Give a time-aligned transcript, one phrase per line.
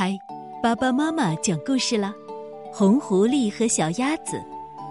[0.00, 0.16] 嗨，
[0.62, 2.14] 爸爸妈妈讲故事了，
[2.72, 4.36] 《红狐狸和小鸭子》，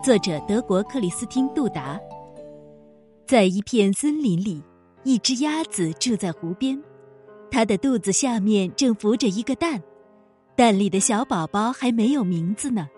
[0.03, 1.97] 作者德国克里斯汀·杜达。
[3.25, 4.61] 在一片森林里，
[5.05, 6.77] 一只鸭子住在湖边，
[7.49, 9.81] 它的肚子下面正浮着一个蛋，
[10.57, 12.89] 蛋里的小宝宝还没有名字呢。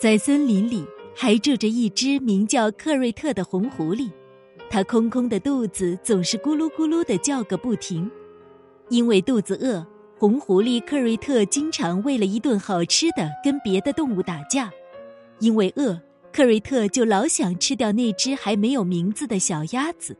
[0.00, 4.10] 在森林里还住着一只名叫克瑞特的红狐狸，
[4.70, 8.10] 它空空的肚子总是咕噜咕噜的叫个不停，
[8.88, 9.86] 因为肚子饿。
[10.18, 14.70] 红狐狸克瑞特经常为了一顿好吃的跟别的动物打架，
[15.40, 16.00] 因为饿，
[16.32, 20.16] 克瑞特就老想吃掉那只还没有名字的小鸭子。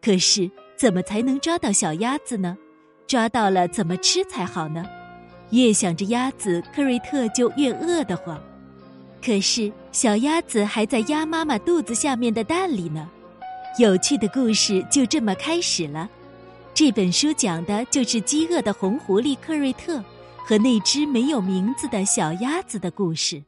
[0.00, 2.56] 可是，怎么才能抓到小鸭子呢？
[3.06, 4.82] 抓到了怎么吃才好呢？
[5.50, 8.42] 越想着鸭子，克瑞特就越饿得慌。
[9.22, 13.06] 可是，小鸭子还在鸭妈妈肚子下面的蛋里呢。
[13.78, 16.08] 有趣的故事就这么开始了。
[16.78, 20.00] 这本书讲的就是饥饿的红狐狸克瑞特
[20.46, 23.42] 和那只没有名字的小鸭子的故事。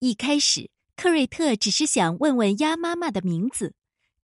[0.00, 3.74] 一开始，克瑞特只是想问问鸭妈妈的名字，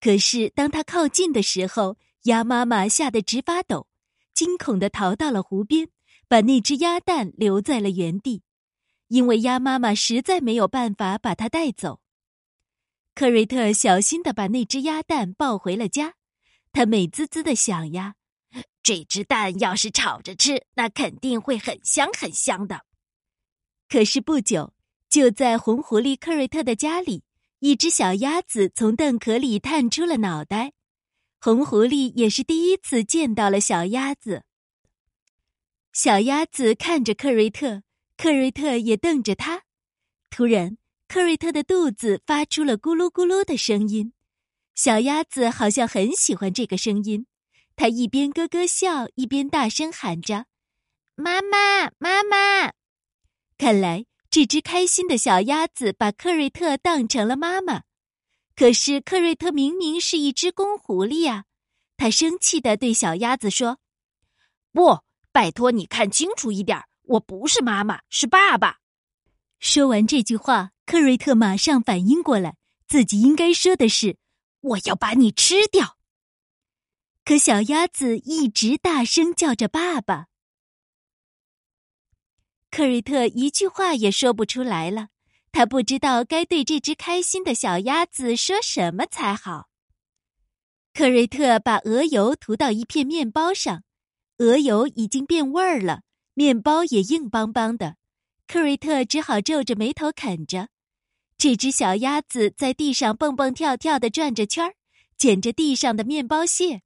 [0.01, 3.87] 可是当他靠近的时候，鸭妈妈吓得直发抖，
[4.35, 5.89] 惊恐的逃到了湖边，
[6.27, 8.43] 把那只鸭蛋留在了原地，
[9.07, 12.01] 因为鸭妈妈实在没有办法把它带走。
[13.15, 16.15] 克瑞特小心的把那只鸭蛋抱回了家。
[16.73, 18.15] 他美滋滋的想呀，
[18.83, 22.87] 这只蛋要是炒着吃，那肯定会很香很香的。
[23.89, 24.73] 可是不久，
[25.09, 27.25] 就在红狐狸克瑞特的家里，
[27.59, 30.73] 一只小鸭子从蛋壳里探出了脑袋。
[31.41, 34.45] 红狐狸也是第一次见到了小鸭子。
[35.93, 37.83] 小鸭子看着克瑞特，
[38.17, 39.65] 克瑞特也瞪着他。
[40.31, 44.15] 突然，克瑞特的肚子发出了咕噜咕噜的声音。
[44.75, 47.27] 小鸭子好像很喜欢这个声音，
[47.77, 50.47] 它一边咯咯笑，一边大声喊着
[51.15, 52.73] ：“妈妈，妈妈！”
[53.59, 57.83] 看来这只开心的小鸭子把克瑞特当成了妈妈。
[58.57, 61.45] 可是克瑞特明明是一只公狐狸呀！
[61.97, 63.79] 他生气的对小鸭子说
[64.73, 65.01] ：“不，
[65.33, 68.79] 拜托你看清楚一点，我不是妈妈，是爸爸。”
[69.61, 72.57] 说完这句话，克瑞特马上反应过来，
[72.89, 74.17] 自己应该说的是。
[74.63, 75.99] 我要把你吃掉！
[77.25, 80.27] 可小鸭子一直大声叫着“爸爸”。
[82.71, 85.09] 克瑞特一句话也说不出来了，
[85.53, 89.69] 他不知道该对这只开心的小鸭子说什么才好。
[90.95, 93.85] 克瑞特把鹅油涂到一片面包上，
[94.39, 96.03] 鹅油已经变味儿了，
[96.35, 97.97] 面包也硬邦邦的。
[98.47, 100.69] 克瑞特只好皱着眉头啃着。
[101.43, 104.75] 这只小鸭子在地上蹦蹦跳跳的转着圈儿，
[105.19, 106.83] 捡着地上的面包屑。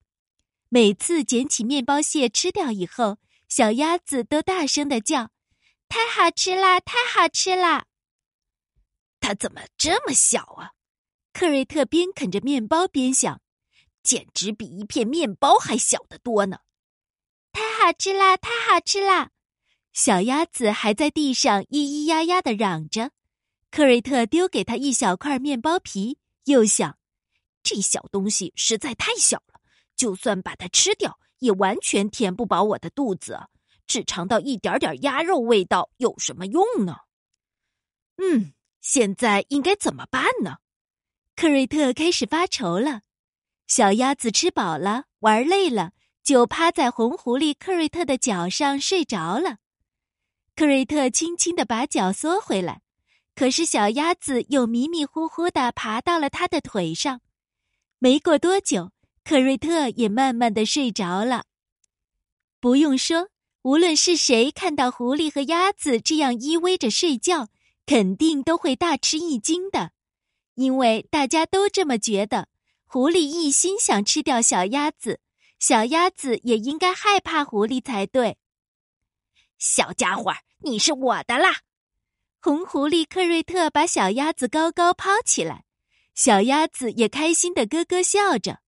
[0.70, 3.18] 每次捡起面包屑吃掉以后，
[3.50, 5.28] 小鸭子都大声的叫
[5.90, 7.84] ：“太好吃啦，太好吃啦！”
[9.20, 10.70] 它怎么这么小啊？
[11.34, 13.42] 克瑞特边啃着面包边想
[14.02, 16.60] ：“简直比一片面包还小得多呢！”
[17.52, 19.32] 太好吃啦，太好吃啦！
[19.92, 23.10] 小鸭子还在地上咿咿呀呀的嚷着。
[23.76, 26.96] 克瑞特丢给他一小块面包皮，又想，
[27.62, 29.60] 这小东西实在太小了，
[29.94, 33.38] 就算把它吃掉，也完全填不饱我的肚子。
[33.86, 37.00] 只尝到一点点鸭肉味道有什么用呢？
[38.16, 40.56] 嗯，现在应该怎么办呢？
[41.34, 43.02] 克瑞特开始发愁了。
[43.66, 45.92] 小鸭子吃饱了，玩累了，
[46.24, 49.58] 就趴在红狐狸克瑞特的脚上睡着了。
[50.54, 52.80] 克瑞特轻轻的把脚缩回来。
[53.36, 57.20] 可是小鸭子又迷迷糊糊的爬到了他的腿上，
[57.98, 58.92] 没过多久，
[59.22, 61.44] 克瑞特也慢慢的睡着了。
[62.60, 63.28] 不用说，
[63.60, 67.48] 无论是谁看到狐狸和鸭子这样依偎着睡觉，
[67.84, 69.92] 肯定都会大吃一惊的，
[70.54, 72.48] 因为大家都这么觉得。
[72.86, 75.20] 狐狸一心想吃掉小鸭子，
[75.58, 78.38] 小鸭子也应该害怕狐狸才对。
[79.58, 81.65] 小家伙，你是我的啦！
[82.46, 85.64] 红狐狸克瑞特把小鸭子高高抛起来，
[86.14, 88.60] 小鸭子也开心的咯咯笑着。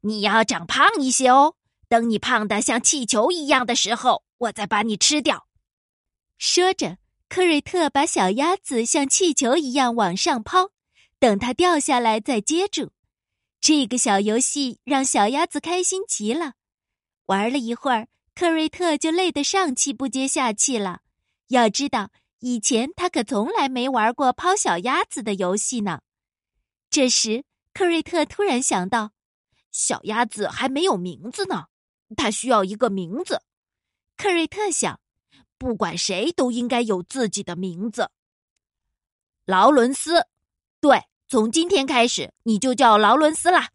[0.00, 1.56] 你要长胖一些哦，
[1.90, 5.46] 等你胖的像气球一样的时候，我再把你吃掉。
[6.38, 6.96] 说着，
[7.28, 10.70] 克瑞特把小鸭子像气球一样往上抛，
[11.18, 12.92] 等它掉下来再接住。
[13.60, 16.54] 这个小游戏让小鸭子开心极了。
[17.26, 21.00] 玩了一会儿，克瑞特就累得上气不接下气了。
[21.48, 22.08] 要知道。
[22.40, 26.00] 以前他可从来没玩过抛小鸭子的游戏呢。
[26.90, 29.12] 这时，克瑞特突然想到，
[29.70, 31.66] 小鸭子还没有名字呢，
[32.16, 33.42] 它需要一个名字。
[34.16, 35.00] 克瑞特想，
[35.58, 38.10] 不管谁都应该有自己的名字。
[39.44, 40.26] 劳伦斯，
[40.80, 43.70] 对，从今天开始你就叫劳伦斯啦。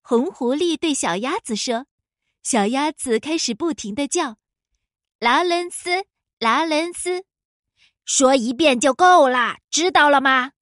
[0.00, 1.86] 红狐狸对小鸭子说
[2.42, 4.36] ：“小鸭子开始不停的叫，
[5.20, 6.04] 劳伦斯，
[6.40, 7.24] 劳伦斯，
[8.14, 10.52] 说一遍就够了，知道了吗？”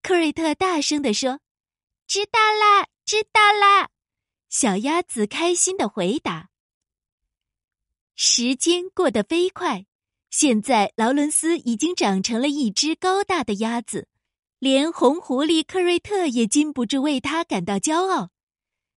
[0.00, 1.40] 克瑞特大声的说
[2.06, 3.88] ：“知道啦，知道啦。”
[4.48, 6.50] 小鸭子开心的回答。
[8.14, 9.86] 时间过得飞快，
[10.30, 14.06] 现在劳伦斯已经长成了一只高大的鸭子，
[14.60, 18.30] 连红狐狸克瑞特也禁不住为他感到骄傲。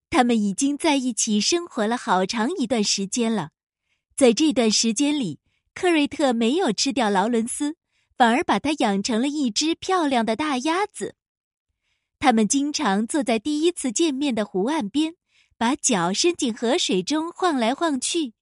[0.08, 3.50] 他们已经在一起生活了好长一段时间了，
[4.16, 5.40] 在这段时间里，
[5.74, 7.74] 克瑞特没有吃掉劳伦斯。
[8.16, 11.16] 反而把它养成了一只漂亮的大鸭子。
[12.18, 15.14] 他们经常坐在第一次见面的湖岸边，
[15.58, 18.32] 把脚伸进河水中晃来晃去。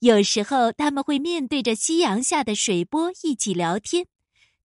[0.00, 4.06] 有时候，他们会面对着夕阳下的水波一起聊天，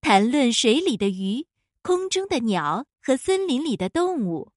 [0.02, 1.48] 谈论水里的鱼、
[1.82, 4.52] 空中的鸟和森林里的动物。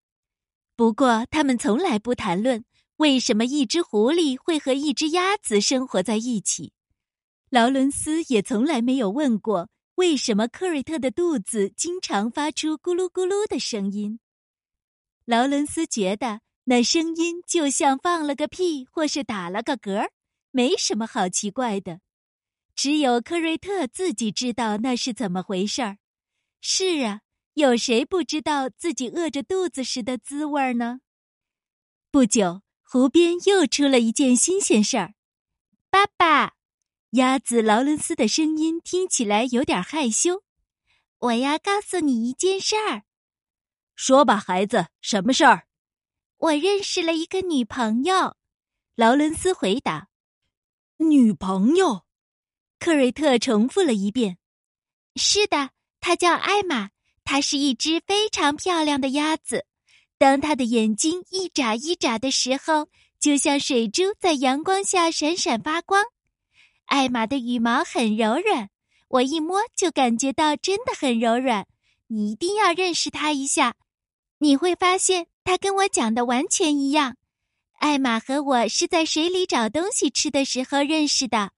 [0.76, 2.64] 不过，他们从来不谈论
[2.96, 6.72] 为什么一只狐狸会和一只鸭子生活在一起。
[7.48, 9.70] 劳伦斯也从来没有问过。
[9.96, 14.18] 为什么克瑞特的肚子经常发出咕噜咕噜的声音？
[15.24, 20.08] 劳伦斯觉得那声音就像放了个屁或是打了个嗝，
[20.50, 22.00] 没什么好奇怪的。
[22.74, 25.98] 只有克瑞特自己知道那是怎么回事儿。
[26.60, 27.20] 是啊，
[27.54, 31.00] 有谁不知道自己饿着肚子时的滋味呢？
[32.10, 35.14] 不久，湖边又出了一件新鲜事儿，
[35.88, 36.54] 爸爸。
[37.14, 40.42] 鸭子劳伦斯的声音听起来有点害羞。
[41.20, 43.04] 我要告诉你一件事儿。
[43.94, 45.68] 说吧，孩子，什么事儿？
[46.38, 48.34] 我认识了一个女朋友。
[48.96, 50.08] 劳伦斯回答。
[50.96, 52.02] 女朋友？
[52.80, 54.38] 克瑞特重复了一遍。
[55.14, 55.70] 是的，
[56.00, 56.90] 她叫艾玛。
[57.22, 59.66] 她是一只非常漂亮的鸭子。
[60.18, 62.88] 当她的眼睛一眨一眨的时候，
[63.20, 66.04] 就像水珠在阳光下闪闪发光。
[66.86, 68.68] 艾玛的羽毛很柔软，
[69.08, 71.66] 我一摸就感觉到真的很柔软。
[72.08, 73.74] 你一定要认识它一下，
[74.38, 77.16] 你会发现它跟我讲的完全一样。
[77.78, 81.52] 艾玛和我是在水里找东西吃的时候认识的，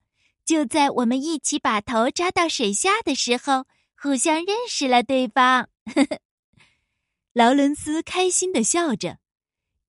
[0.45, 3.65] 就在我们一起把头扎到水下的时候，
[4.01, 5.69] 互相认识了对方。
[7.33, 9.19] 劳伦斯开心的笑着，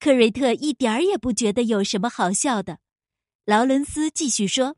[0.01, 2.79] 克瑞特一点儿也不觉得有什么好笑的。
[3.45, 4.77] 劳伦斯继续说。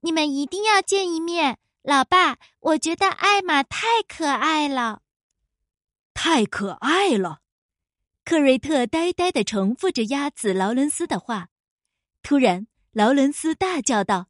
[0.00, 2.38] 你们一定要见一面，老爸。
[2.60, 5.02] 我觉得艾玛太可爱了，
[6.14, 7.40] 太可爱了。
[8.24, 11.48] 克瑞特呆呆的重复着鸭子劳伦斯的话。
[12.22, 14.28] 突然，劳伦斯大叫道：“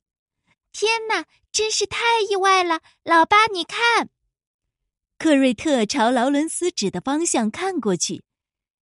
[0.73, 2.81] 天哪，真是太意外了！
[3.03, 4.09] 老爸，你看。”
[5.19, 8.23] 克瑞特朝劳伦斯指的方向看过去，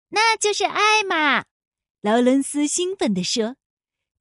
[0.09, 1.45] 那就是艾玛。
[2.01, 3.57] 劳伦斯兴奋地说。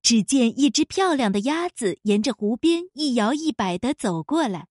[0.04, 4.68] 只见一只漂亮的鸭子沿着湖边一摇一摆地走过来。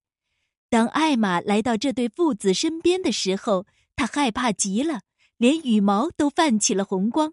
[0.69, 5.01] 当艾玛来到这对父子身边的时候，他害怕极了，
[5.39, 7.33] 连羽毛都泛起了红光。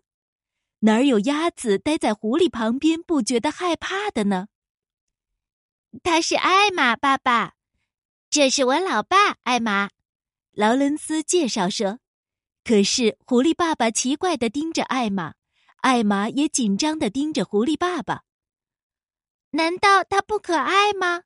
[0.80, 4.48] 哪儿有鸭子待在狐狸旁边不觉得害怕的呢？
[6.02, 7.56] 他是艾玛，爸爸，
[8.30, 9.90] 这是我老爸艾玛。
[10.54, 12.00] 劳伦斯介绍说。
[12.64, 15.34] 可是狐狸爸爸奇怪的盯着艾玛。
[15.82, 18.24] 艾玛也紧张的盯着狐狸爸爸。
[19.52, 21.24] 难道他不可爱吗？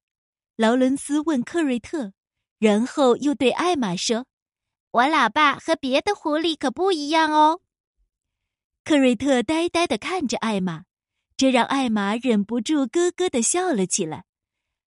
[0.56, 2.14] 劳伦斯问克瑞特，
[2.60, 4.28] 然后又对艾玛说
[4.92, 7.62] ：“我老爸和别的狐狸可不一样哦。”
[8.86, 10.84] 克瑞特呆呆的看着艾玛，
[11.36, 14.26] 这让艾玛忍不住咯咯的笑了起来。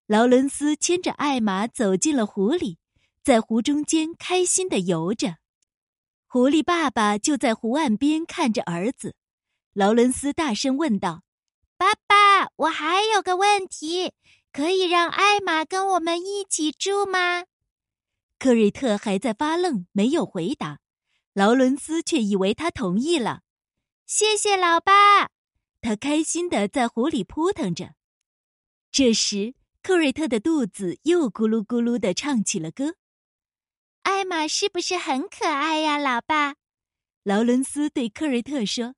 [0.07, 2.79] 劳伦斯牵着艾玛走进了湖里，
[3.25, 5.39] 在湖中间开心的游着。
[6.27, 9.15] 狐狸爸爸就在湖岸边看着儿子。
[9.77, 11.23] 劳伦斯大声问道
[11.77, 14.15] ：“爸爸，我还有个问题，
[14.51, 17.45] 可以让艾玛跟我们一起住吗？”
[18.41, 20.79] 克瑞特还在发愣，没有回答。
[21.35, 23.43] 劳伦斯却以为他同意了。
[24.07, 25.29] 谢谢老爸，
[25.83, 27.93] 他开心的在湖里扑腾着。
[28.91, 32.95] 这时，克瑞特的肚子又咕噜咕噜的唱起了歌。
[34.05, 36.55] 艾玛是不是很可爱呀，老爸？
[37.25, 38.95] 劳伦斯对克瑞特说。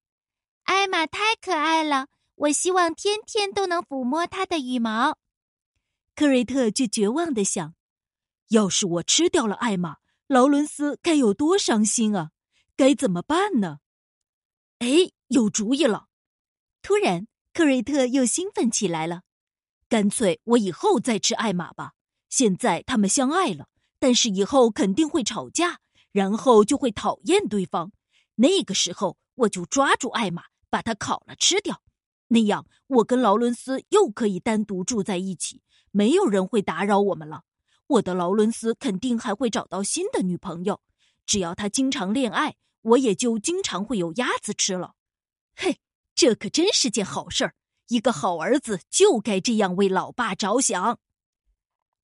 [0.69, 5.17] 艾玛太可爱了，我希望天天都能抚摸它的羽毛。
[6.15, 7.73] 克瑞特却绝望的想：
[8.49, 9.95] 要是我吃掉了艾玛，
[10.27, 12.29] 劳伦斯该有多伤心啊！
[12.77, 13.79] 该怎么办呢？
[14.77, 16.05] 哎，有主意了！
[16.83, 19.23] 突然，克瑞特又兴奋起来了。
[19.89, 21.93] 干脆我以后再吃艾玛吧。
[22.29, 25.79] 现在他们相爱了，但是以后肯定会吵架，
[26.11, 27.91] 然后就会讨厌对方。
[28.35, 31.81] 那个时候，我就抓住艾玛，把它烤了吃掉。
[32.27, 35.61] 那样，我跟劳伦斯又可以单独住在一起，
[35.91, 37.43] 没有人会打扰我们了。
[37.87, 40.81] 我的劳伦斯肯定还会找到新的女朋友。
[41.25, 44.93] 只要他经常恋爱，我也就经常会有鸭子吃了。
[45.55, 45.79] 嘿，
[46.13, 47.55] 这可真是件好事儿！
[47.87, 50.99] 一个好儿子就该这样为老爸着想。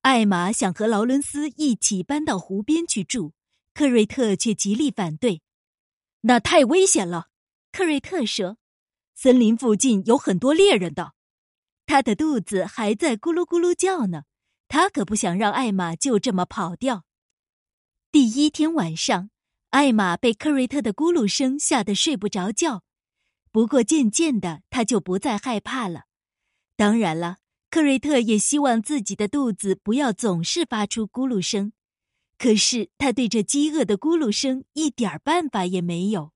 [0.02, 3.32] 艾玛想和劳伦斯一起搬到湖边去住，
[3.72, 5.42] 克瑞特却极力反对。
[6.22, 7.28] 那太危险了，
[7.76, 8.56] 克瑞特说。
[9.14, 11.12] 森林附近有很多猎人的，
[11.84, 14.22] 他的肚子还在咕噜咕噜叫呢。
[14.66, 17.04] 他可不想让艾玛就这么跑掉。
[18.10, 19.28] 第一天晚上，
[19.72, 22.82] 艾玛被克瑞特的咕噜声吓得睡不着觉。
[23.52, 26.04] 不过渐渐的，他就不再害怕了。
[26.76, 27.36] 当然了。
[27.68, 31.74] 克瑞特也希望自己的肚子不要总是发出咕噜声，
[32.38, 36.32] 可是他对这饥饿的咕噜声一点办法也没有。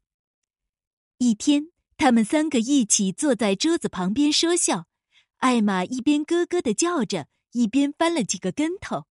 [1.22, 4.86] 一天，他们三个一起坐在桌子旁边说笑，
[5.36, 9.04] 艾玛一边咯咯的叫着，一边翻了几个跟头。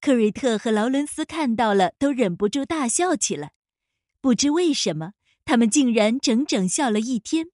[0.00, 3.52] 克瑞特和劳伦斯看到了，都忍不住大笑起来。
[4.20, 5.12] 不知为什么，
[5.44, 7.46] 他们竟然整整笑了一天。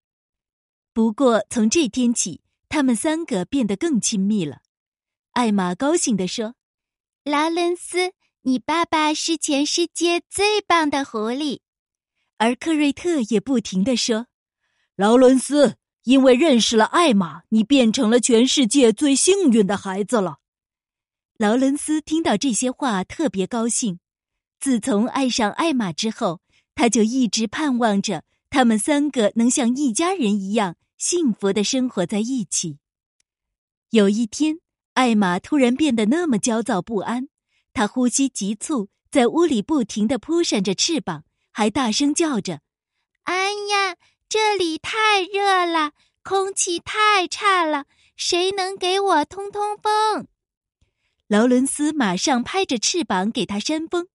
[0.94, 2.40] 不过从这天起，
[2.70, 4.62] 他们三个变得更亲密了，
[5.32, 6.54] 艾玛高兴地说
[7.24, 8.14] ：“劳伦斯，
[8.44, 11.60] 你爸爸是全世界最棒的狐狸。”
[12.40, 14.26] 而克瑞特也不停地说
[14.96, 20.38] ：“劳伦斯，因为认识了艾玛，你变成了全世界最幸运的孩子了。”
[21.36, 24.00] 劳伦斯听到这些话特别高兴。
[24.58, 26.40] 自从爱上艾玛之后，
[26.74, 30.76] 他就一直盼望着他们三个能像一家人一样。
[30.96, 32.78] 幸福的生活在一起。
[33.90, 34.60] 有一天，
[34.94, 37.28] 艾玛突然变得那么焦躁不安，
[37.74, 41.24] 她呼吸急促，在屋里不停的扑扇着翅膀，
[41.60, 42.62] 还大声叫着
[43.24, 43.96] ：“哎呀，
[44.30, 47.84] 这里太热了，空气太差了，
[48.16, 50.26] 谁能给我通通风？”
[51.28, 54.08] 劳伦斯马上拍着翅膀给他扇风，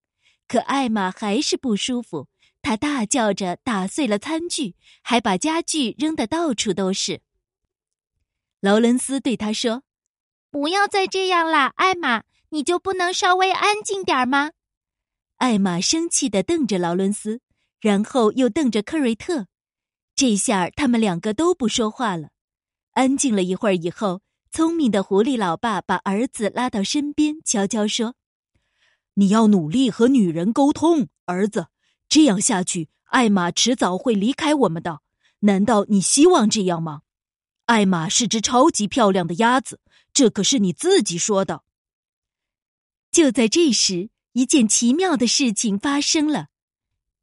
[0.47, 2.29] 可艾玛还是不舒服。
[2.63, 4.73] 他大叫着打碎了餐具，
[5.03, 7.21] 还把家具扔得到处都是。
[8.59, 9.83] 劳伦斯对他说
[10.49, 14.49] ：“不要再这样了，艾玛，你就不能稍微安静点吗？”
[15.37, 17.41] 艾玛生气的瞪着劳伦斯，
[17.79, 19.47] 然后又瞪着克瑞特。
[20.15, 22.29] 这下他们两个都不说话了。
[22.91, 28.15] 安静了一会儿以后，聪明的狐狸老爸把儿子拉到身边，悄悄说
[29.15, 31.67] ：“你要努力和女人沟通，儿子。”
[32.07, 35.01] 这样下去，艾玛迟早会离开我们的。
[35.39, 37.01] 难道你希望这样吗？
[37.65, 39.81] 艾玛是只超级漂亮的鸭子，
[40.13, 41.63] 这可是你自己说的。
[43.11, 46.47] 就在这时，一件奇妙的事情发生了。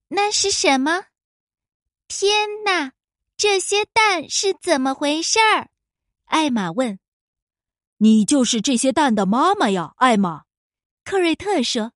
[0.09, 1.09] 那是什么？
[2.09, 2.92] 天哪！
[3.37, 5.69] 这些蛋是怎么回事儿？
[6.25, 6.99] 艾玛问。
[7.99, 10.45] 你就是这些蛋的妈妈呀，艾玛。
[11.04, 11.92] 克瑞特说。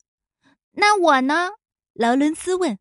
[0.73, 1.52] 那我呢？
[1.94, 2.78] 劳伦斯问。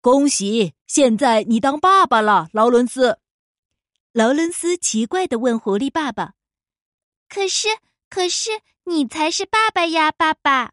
[0.00, 0.74] 恭喜！
[0.88, 3.20] 现在你当爸爸了，劳伦斯。
[4.12, 6.34] 劳伦斯奇怪的问狐狸爸爸
[7.30, 7.68] ：“可是，
[8.08, 8.50] 可是
[8.86, 10.72] 你才是爸爸呀，爸爸。”“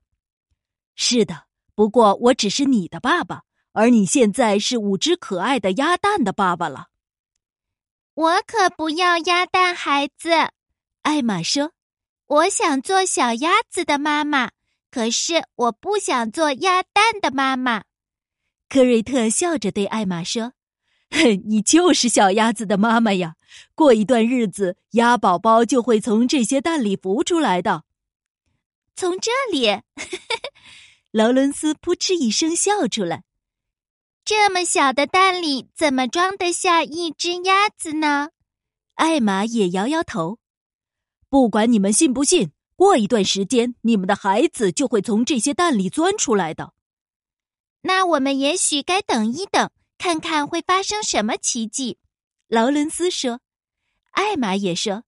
[0.98, 6.88] 是的，不过我只是你的爸爸，而你现在是五只可爱的鸭蛋的爸爸了。
[8.16, 10.32] ”“我可不要鸭蛋孩子。”
[11.04, 11.72] 艾玛说
[12.26, 14.50] ，“我想做小鸭子的妈妈，
[14.90, 17.84] 可是我不想做鸭蛋的妈妈。”
[18.68, 20.54] 科瑞特笑着对艾玛说
[21.46, 23.36] ：“你就是小鸭子的妈妈呀！
[23.76, 27.84] 过一段日子，鸭宝宝就会从这些蛋里孵出来的。”
[28.98, 29.68] 从这里，
[31.12, 33.24] 劳伦斯扑哧一声笑出来。
[34.26, 38.30] 这么小的蛋里，怎么装得下一只鸭子呢？
[38.96, 40.40] 艾玛也摇摇头。
[41.30, 46.74] 不管你们信不信，过一段时间，你们的孩子就会从这些蛋里钻出来的。
[47.82, 51.98] 那我们也许该等一等，看看会发生什么奇迹。
[52.48, 53.40] 劳伦斯说
[54.12, 55.04] ：“艾玛也说，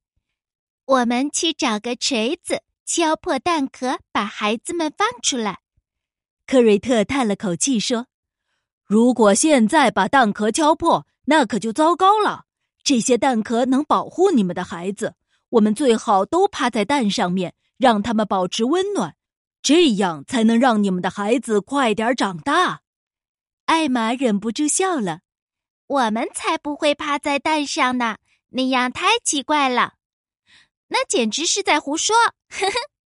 [0.86, 5.60] 我们去找个锤子，敲破蛋壳，把孩子们放出来。”
[6.50, 8.08] 克瑞特叹了口气说
[8.84, 12.46] ：“如果现在把蛋壳敲破，那可就糟糕了。
[12.82, 15.14] 这些蛋壳能保护你们的孩子，
[15.50, 19.16] 我们最好都趴在蛋上面，让他们保持温暖。”
[19.62, 22.82] 这样才能让你们的孩子快点长大。
[23.66, 25.20] 艾玛忍不住笑了。
[25.86, 28.18] 我们才不会趴在蛋上呢，
[28.50, 29.94] 那样太奇怪了。
[30.88, 32.16] 那简直是在胡说。
[32.50, 32.99] 呵呵。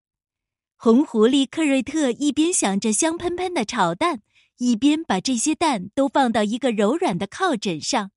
[0.83, 4.21] 红狐狸克瑞特一边想着香喷喷的炒蛋，
[4.57, 8.11] 一边把这些蛋都放到一个柔软的靠枕上，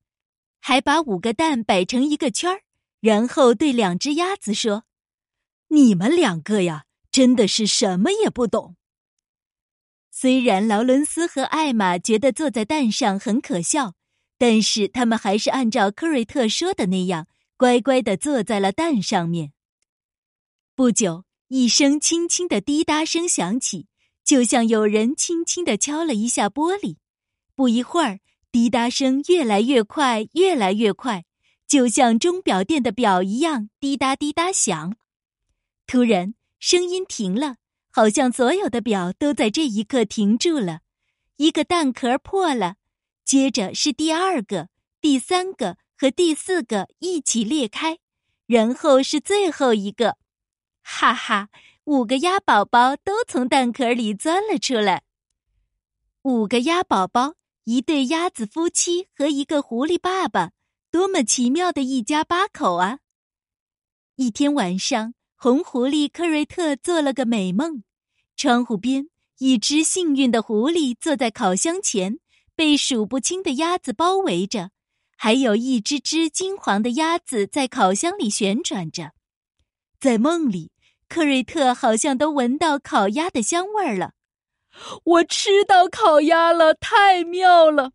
[0.58, 2.62] 还把五个蛋摆成一个圈儿，
[2.98, 4.82] 然后对两只鸭子说
[5.70, 8.74] ：“你们两个呀，真的是什么也不懂。”
[10.10, 13.94] 虽然劳伦斯和艾玛觉得坐在蛋上很可笑，
[14.38, 19.52] 但是他们还是按照科瑞特说的那样，乖乖的坐在了蛋上面。
[20.74, 21.25] 不久。
[21.48, 23.86] 一声轻轻的滴答声响起，
[24.24, 26.96] 就像有人轻轻的敲了一下玻璃。
[27.54, 28.18] 不一会儿，
[28.50, 31.24] 滴答声越来越快，越来越快，
[31.68, 34.96] 就像钟表店的表一样，滴答滴答响。
[35.86, 37.58] 突然，声音停了，
[37.92, 40.80] 好像所有的表都在这一刻停住了。
[41.36, 42.74] 一个蛋壳破了，
[43.24, 44.68] 接着是第二个、
[45.00, 47.98] 第三个和第四个一起裂开，
[48.48, 50.16] 然后是最后一个。
[50.88, 51.48] 哈哈，
[51.84, 55.02] 五个鸭宝宝都从蛋壳里钻了出来。
[56.22, 60.52] 五个鸭宝宝，一对鸭子夫妻和一个狐狸爸爸，
[60.92, 63.00] 多么奇妙的一家八口啊！
[64.14, 67.82] 一天晚上，红狐狸克瑞特做了个美梦。
[68.36, 72.20] 窗户边，一只幸运的狐狸坐在烤箱前，
[72.54, 74.70] 被数不清的鸭子包围着，
[75.16, 79.12] 还有一只只金黄的鸭子在烤箱里旋转着。
[79.98, 80.70] 在梦里。
[81.08, 84.12] 克瑞特好像都闻到烤鸭的香味儿了，
[85.04, 87.92] 我吃到烤鸭了，太妙了！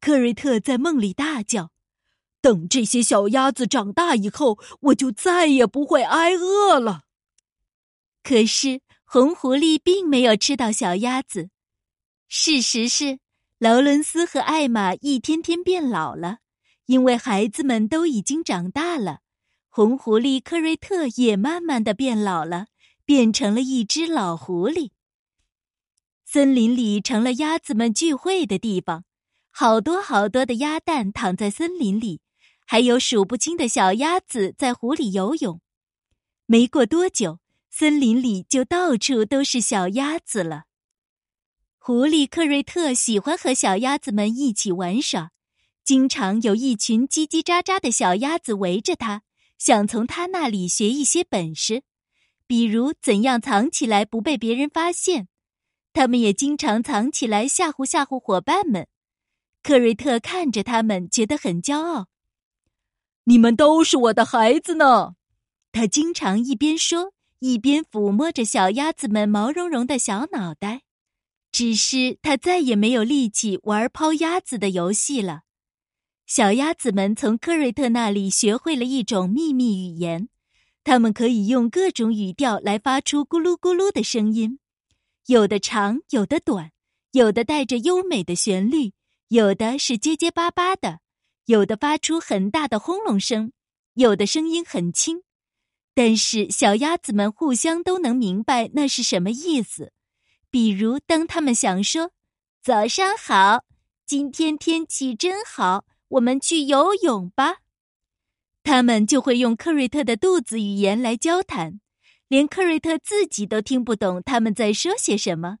[0.00, 1.70] 克瑞特在梦里大叫
[2.40, 7.02] ：“等这些小鸭子长大以后，我就再也不会挨饿了。”
[8.24, 11.50] 可是红狐狸并没有吃到小鸭子。
[12.28, 13.18] 事实是，
[13.58, 16.38] 劳伦斯和艾玛一天天变老了，
[16.86, 19.18] 因为孩子们都已经长大了。
[19.74, 22.66] 红狐狸克瑞特也慢慢的变老了，
[23.06, 24.90] 变成了一只老狐狸。
[26.26, 29.04] 森林里成了鸭子们聚会的地方，
[29.50, 32.20] 好多好多的鸭蛋躺在森林里，
[32.66, 35.62] 还有数不清的小鸭子在湖里游泳。
[36.44, 37.38] 没过多久，
[37.70, 40.64] 森林里就到处都是小鸭子了。
[41.78, 45.30] 狐狸克瑞特喜欢和小鸭子们一起玩耍，
[45.82, 49.22] 经常有一群叽叽喳喳的小鸭子围着他。
[49.64, 51.84] 想从他那里学一些本事，
[52.48, 55.28] 比如怎样藏起来不被别人发现。
[55.92, 58.88] 他们也经常藏起来吓唬吓唬伙伴们。
[59.62, 62.08] 克瑞特看着他们，觉得很骄傲。
[63.22, 65.14] 你们都是我的孩子呢，
[65.70, 70.82] 他经常一边说，一边抚摸着小鸭子们毛茸茸的小脑袋。
[71.52, 75.42] 只是他再也没有力气玩抛鸭子的游戏了。
[76.34, 80.30] 小鸭子们从科瑞特那里学会了一种秘密语言，
[80.82, 84.58] 它们可以用各种语调来发出咕噜咕噜的声音，
[85.26, 86.70] 有的长，有的短，
[87.10, 88.94] 有的带着优美的旋律，
[89.28, 91.00] 有的是结结巴巴的，
[91.44, 93.52] 有的发出很大的轰隆声，
[93.92, 95.24] 有的声音很轻。
[95.94, 99.92] 但是小鸭子们互相都能明白那是什么意思。
[100.50, 102.10] 比如，当他们想说
[102.64, 103.64] “早上好，
[104.06, 105.84] 今天天气真好”。
[106.12, 107.60] 我们去游泳吧，
[108.62, 111.80] 他们就会用克瑞特的肚子语言来交谈，
[112.28, 115.58] 连克瑞特自己都听不懂他们在说些什么。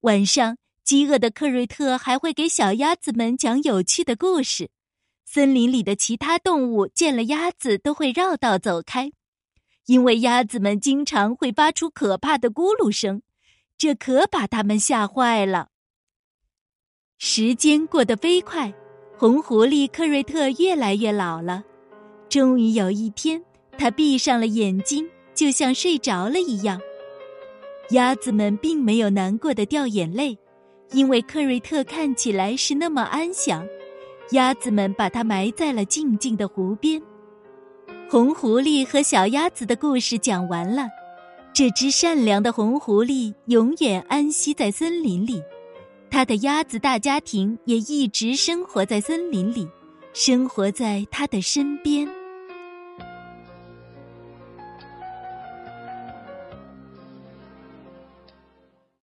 [0.00, 4.70] 晚上，饥饿的克瑞特还会给小鸭子们讲有趣的故事。
[5.24, 9.12] 森林里的其他动物见了鸭子都会绕道走开，
[9.86, 13.22] 因为鸭子们经常会发出可怕的咕噜声，
[13.76, 15.68] 这可把他们吓坏了。
[17.16, 18.74] 时间过得飞快。
[19.18, 21.64] 红狐狸克瑞特越来越老了，
[22.28, 23.42] 终于有一天，
[23.76, 25.04] 他闭上了眼睛，
[25.34, 26.80] 就像睡着了一样。
[27.90, 30.38] 鸭子们并没有难过的掉眼泪，
[30.92, 33.66] 因为克瑞特看起来是那么安详。
[34.30, 37.02] 鸭子们把它埋在了静静的湖边。
[38.08, 40.86] 红狐狸和小鸭子的故事讲完了，
[41.52, 45.42] 这只善良的红狐狸永远安息在森林里。
[46.10, 49.68] 他的鸭子大家庭也一直生活在森林里，
[50.12, 52.17] 生活在他的身边。